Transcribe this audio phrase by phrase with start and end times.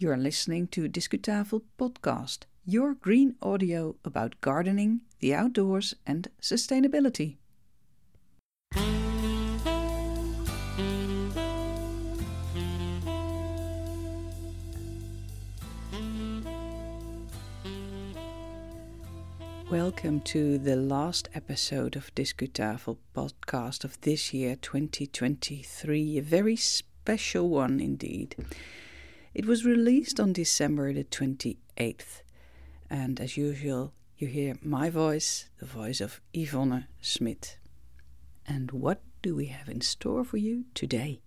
[0.00, 7.38] You're listening to Discutafel Podcast, your green audio about gardening, the outdoors, and sustainability.
[19.68, 27.48] Welcome to the last episode of Discutafel podcast of this year 2023, a very special
[27.48, 28.36] one indeed.
[29.38, 32.22] It was released on December the 28th,
[32.90, 37.56] and as usual, you hear my voice, the voice of Ivonne Smit.
[38.48, 41.20] And what do we have in store for you today?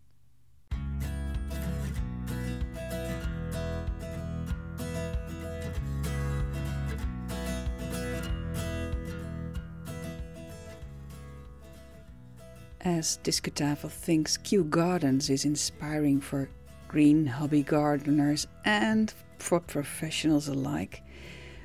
[12.81, 16.49] As Discutafel thinks Kew Gardens is inspiring for
[16.91, 21.01] green hobby gardeners and for professionals alike,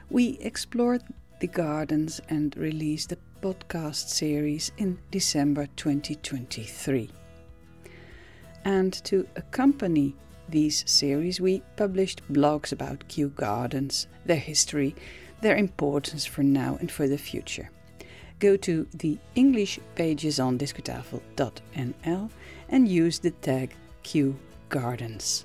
[0.09, 1.03] we explored
[1.41, 7.11] the gardens and released a podcast series in December 2023.
[8.65, 10.15] And to accompany
[10.49, 14.95] these series, we published blogs about Kew Gardens, their history,
[15.41, 17.69] their importance for now and for the future.
[18.39, 22.31] Go to the English pages on discutafel.nl
[22.69, 23.75] and use the tag
[24.05, 24.37] Kew
[24.69, 25.45] gardens.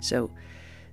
[0.00, 0.32] So,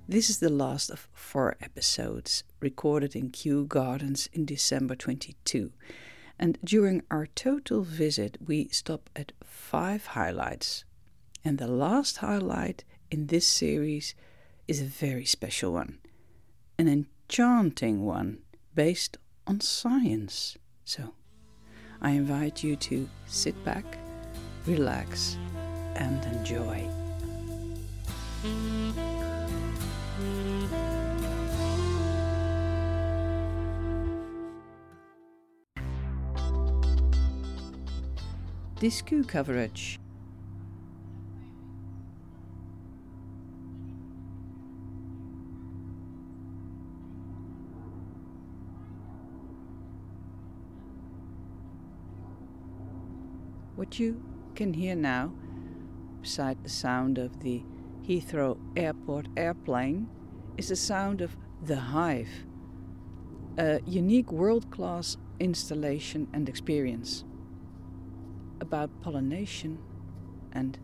[0.07, 5.71] this is the last of four episodes recorded in Kew Gardens in December 22
[6.39, 10.83] and during our total visit, we stop at five highlights.
[11.43, 14.13] And the last highlight in this series
[14.67, 15.99] is a very special one,
[16.77, 18.39] an enchanting one
[18.75, 20.57] based on science.
[20.83, 21.13] So
[22.01, 23.85] I invite you to sit back,
[24.65, 25.37] relax,
[25.95, 26.87] and enjoy.
[38.79, 39.97] Discu coverage.
[53.75, 54.23] What you
[54.53, 55.33] can hear now,
[56.21, 57.63] beside the sound of the
[58.07, 60.07] Heathrow Airport airplane,
[60.55, 62.45] is the sound of The Hive,
[63.57, 67.23] a unique world class installation and experience
[68.61, 69.79] about pollination
[70.51, 70.77] and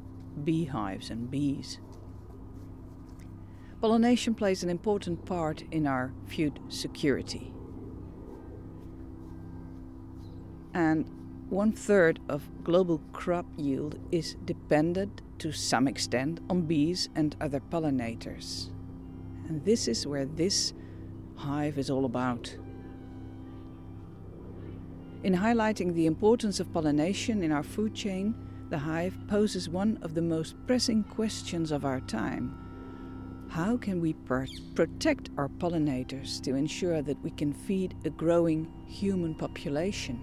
[0.44, 1.80] beehives and bees.
[3.82, 7.54] Pollination plays an important part in our food security.
[10.74, 11.06] And
[11.50, 17.60] one third of global crop yield is dependent to some extent on bees and other
[17.60, 18.70] pollinators.
[19.48, 20.74] And this is where this
[21.36, 22.56] hive is all about.
[25.24, 28.36] In highlighting the importance of pollination in our food chain,
[28.70, 32.54] the hive poses one of the most pressing questions of our time.
[33.50, 34.14] How can we
[34.76, 40.20] protect our pollinators to ensure that we can feed a growing human population?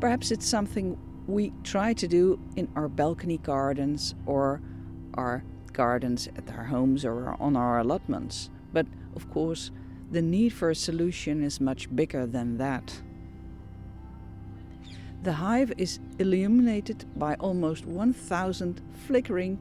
[0.00, 0.96] Perhaps it's something
[1.26, 4.62] we try to do in our balcony gardens or
[5.14, 5.44] our
[5.74, 8.48] gardens at our homes or on our allotments.
[8.72, 9.70] But of course,
[10.10, 13.02] the need for a solution is much bigger than that.
[15.22, 19.58] The hive is illuminated by almost 1,000 flickering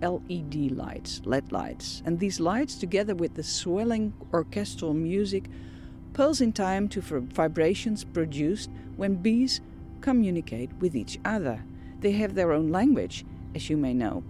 [0.00, 5.50] LED lights, LED lights, and these lights, together with the swelling orchestral music,
[6.12, 9.60] pulse in time to vibrations produced when bees
[10.00, 11.64] communicate with each other.
[12.00, 13.24] They have their own language,
[13.54, 14.22] as you may know,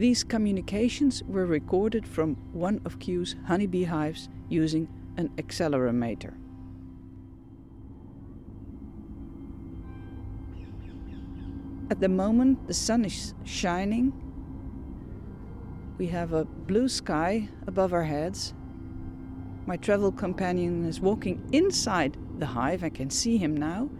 [0.00, 4.88] these communications were recorded from one of Kew's honeybee hives using
[5.18, 6.32] an accelerometer.
[11.90, 14.14] At the moment the sun is shining,
[15.98, 18.54] we have a blue sky above our heads.
[19.66, 23.90] My travel companion is walking inside the hive, I can see him now.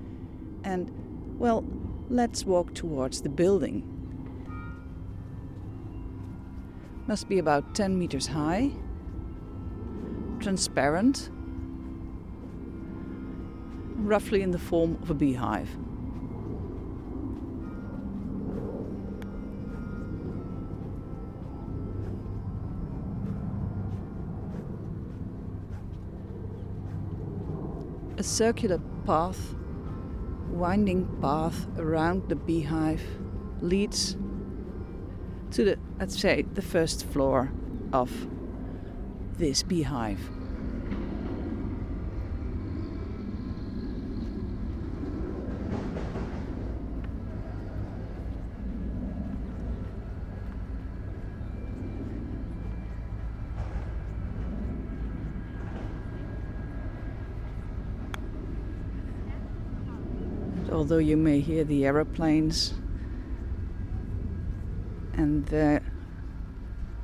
[0.64, 0.91] And,
[1.38, 1.62] well,
[2.08, 4.00] let's walk towards the building.
[7.10, 8.70] Must be about 10 meters high,
[10.38, 11.28] transparent.
[13.96, 15.68] roughly in the form of a beehive.
[28.18, 29.54] A circular path,
[30.48, 33.02] winding path around the beehive
[33.60, 34.16] leads
[35.52, 37.52] to the, let's say, the first floor
[37.93, 38.11] of
[39.37, 40.20] this beehive.
[60.73, 62.73] although you may hear the aeroplanes
[65.14, 65.82] and the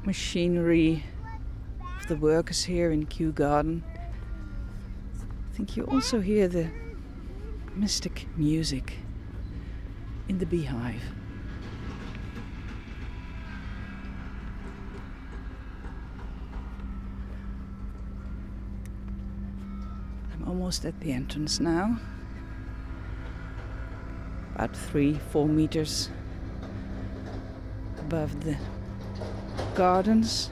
[0.04, 1.04] machinery
[2.00, 3.82] of the workers here in Kew Garden,
[5.20, 6.70] I think you also hear the
[7.74, 8.94] mystic music
[10.28, 11.02] in the beehive.
[20.34, 21.98] I'm almost at the entrance now
[24.54, 26.08] about three, four meters
[28.06, 28.56] above the
[29.74, 30.50] gardens.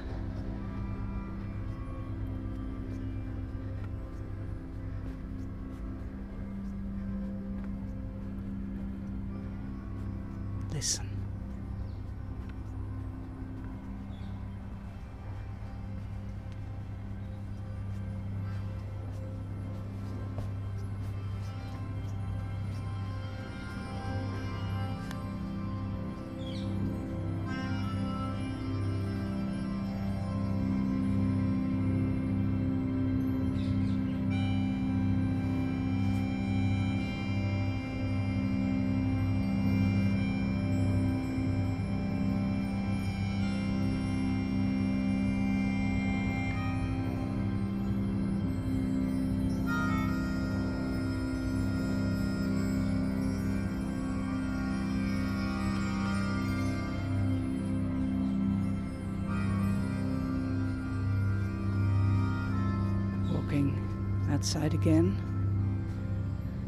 [64.44, 65.17] Outside again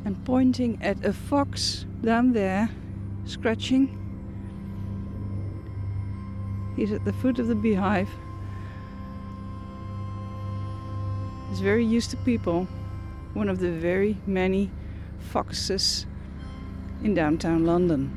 [0.07, 2.71] and pointing at a fox down there,
[3.27, 3.85] scratching.
[6.75, 8.09] He's at the foot of the beehive.
[11.51, 12.67] He's very used to people,
[13.35, 14.71] one of the very many
[15.19, 16.07] foxes
[17.05, 18.11] in downtown London.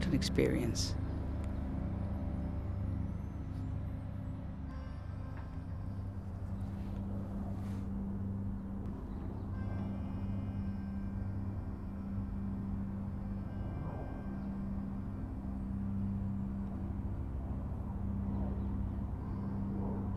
[0.00, 0.94] What an experience.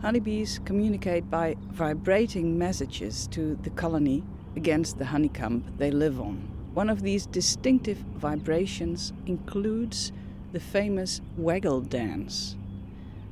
[0.00, 4.24] Honeybees communicate by vibrating messages to the colony
[4.56, 6.53] against the honeycomb they live on.
[6.74, 10.10] One of these distinctive vibrations includes
[10.52, 12.56] the famous waggle dance.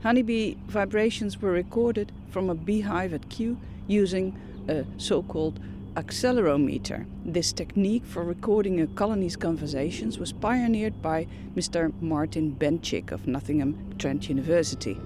[0.04, 3.58] Honeybee vibrations were recorded from a beehive at Kew
[3.88, 5.58] using a so called
[5.96, 7.04] accelerometer.
[7.24, 11.92] This technique for recording a colony's conversations was pioneered by Mr.
[12.00, 14.96] Martin Bencsik of Nottingham Trent University.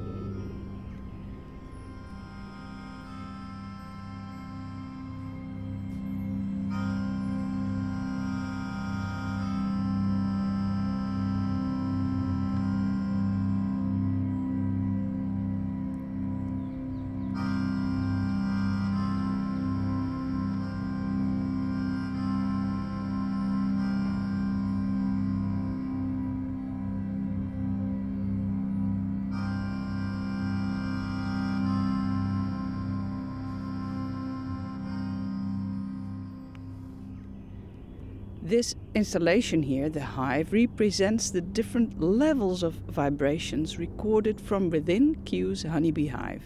[38.47, 45.65] This installation here, the hive, represents the different levels of vibrations recorded from within Kew's
[45.65, 46.45] honeybee hive.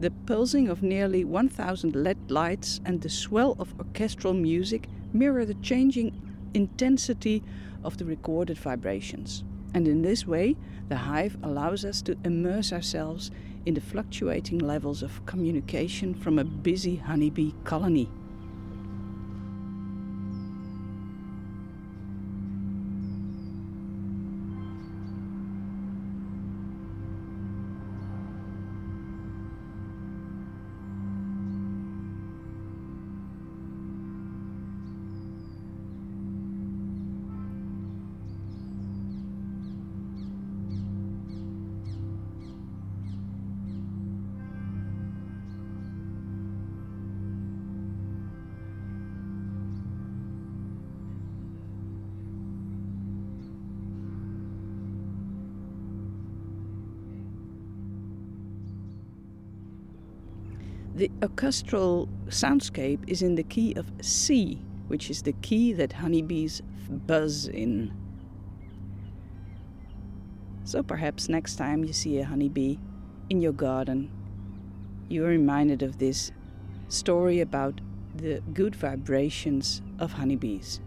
[0.00, 5.54] The pulsing of nearly 1000 LED lights and the swell of orchestral music mirror the
[5.62, 6.20] changing
[6.54, 7.44] intensity
[7.84, 9.44] of the recorded vibrations.
[9.72, 10.56] And in this way,
[10.88, 13.30] the hive allows us to immerse ourselves
[13.64, 18.08] in the fluctuating levels of communication from a busy honeybee colony.
[61.00, 66.60] The orchestral soundscape is in the key of C, which is the key that honeybees
[66.90, 67.90] buzz in.
[70.64, 72.76] So perhaps next time you see a honeybee
[73.30, 74.10] in your garden,
[75.08, 76.32] you're reminded of this
[76.88, 77.80] story about
[78.14, 80.80] the good vibrations of honeybees.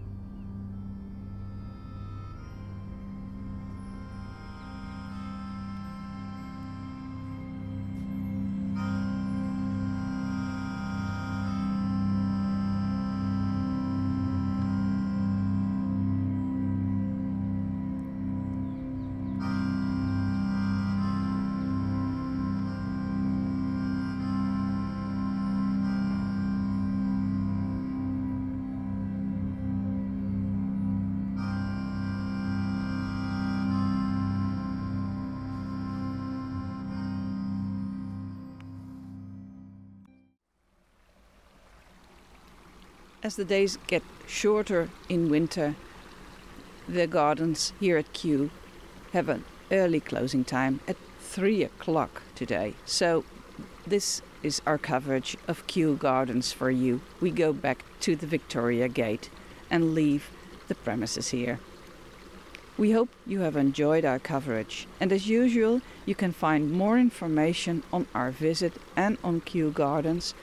[43.23, 45.75] As the days get shorter in winter,
[46.89, 48.51] the gardens here at Kew
[49.13, 52.73] have an early closing time at 3 o'clock today.
[52.85, 53.23] So,
[53.87, 56.99] this is our coverage of Kew Gardens for you.
[57.21, 59.29] We go back to the Victoria Gate
[59.71, 60.29] and leave
[60.67, 61.61] the premises here.
[62.77, 67.83] We hope you have enjoyed our coverage, and as usual, you can find more information
[67.93, 70.33] on our visit and on Kew Gardens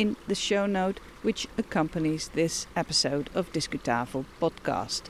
[0.00, 5.02] in the show note which accompanies this episode of Discutafel podcast.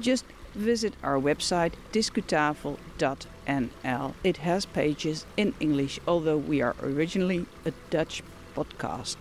[0.00, 0.24] Just
[0.54, 4.14] visit our website discutafel.nl.
[4.24, 8.22] It has pages in English, although we are originally a Dutch
[8.56, 9.16] podcast.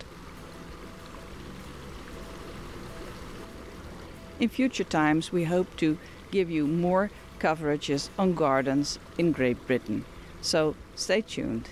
[4.40, 5.98] In future times, we hope to
[6.32, 10.06] give you more coverages on gardens in Great Britain.
[10.42, 11.72] So stay tuned.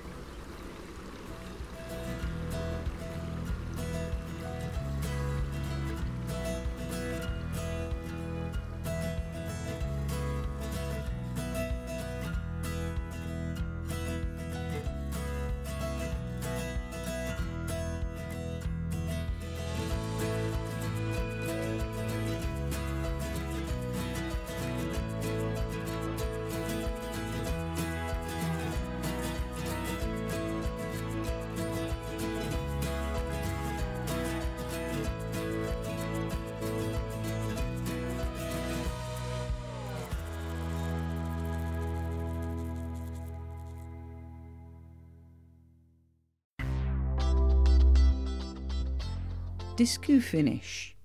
[49.75, 50.96] Discu finish.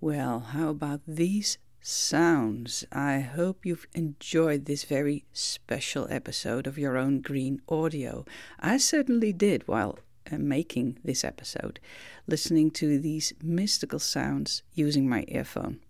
[0.00, 2.84] Well, how about these sounds?
[2.92, 8.24] I hope you've enjoyed this very special episode of your own green audio.
[8.60, 9.98] I certainly did while
[10.30, 11.80] uh, making this episode,
[12.28, 15.80] listening to these mystical sounds using my earphone.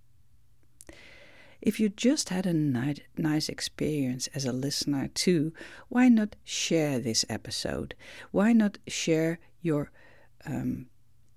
[1.60, 5.52] If you just had a ni- nice experience as a listener too,
[5.90, 7.94] why not share this episode?
[8.30, 9.90] Why not share your
[10.46, 10.86] um,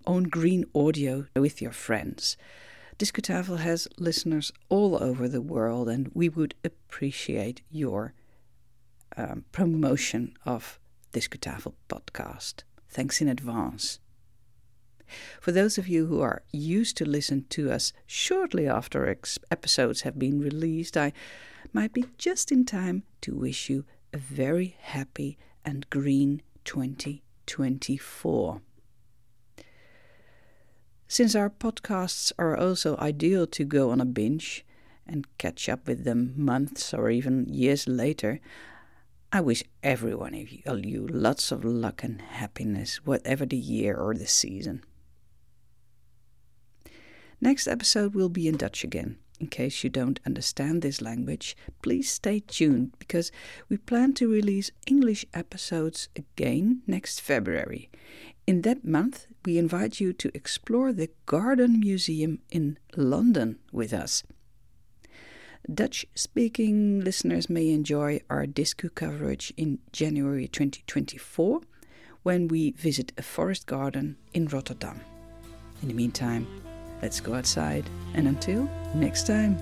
[0.06, 2.38] own green audio with your friends.
[2.98, 8.14] Discutafel has listeners all over the world, and we would appreciate your
[9.18, 10.80] um, promotion of
[11.12, 12.64] Discutafel podcast.
[12.90, 14.00] Thanks in advance.
[15.40, 20.02] For those of you who are used to listen to us shortly after ex- episodes
[20.02, 21.14] have been released, I
[21.72, 28.62] might be just in time to wish you a very happy and green 2024.
[31.14, 34.66] Since our podcasts are also ideal to go on a binge
[35.06, 38.40] and catch up with them months or even years later,
[39.32, 40.52] I wish every one of
[40.84, 44.84] you lots of luck and happiness, whatever the year or the season.
[47.40, 49.20] Next episode will be in Dutch again.
[49.40, 53.32] In case you don't understand this language, please stay tuned because
[53.70, 57.92] we plan to release English episodes again next February.
[58.46, 64.24] In that month, we invite you to explore the Garden Museum in London with us.
[65.74, 71.62] Dutch speaking listeners may enjoy our Discu coverage in January 2024
[72.24, 75.00] when we visit a forest garden in Rotterdam.
[75.82, 76.46] In the meantime,
[77.02, 79.58] let's go outside and until next time.